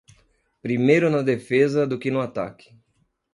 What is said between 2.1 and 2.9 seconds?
ataque.